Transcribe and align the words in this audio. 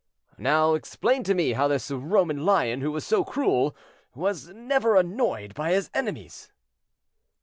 "Now 0.39 0.73
explain 0.73 1.21
to 1.25 1.35
me 1.35 1.51
how 1.53 1.67
this 1.67 1.91
Roman 1.91 2.43
lion, 2.43 2.81
who 2.81 2.91
was 2.91 3.05
so 3.05 3.23
cruel, 3.23 3.75
was 4.15 4.47
never 4.47 4.95
annoyed 4.95 5.53
by 5.53 5.73
his 5.73 5.91
enemies." 5.93 6.51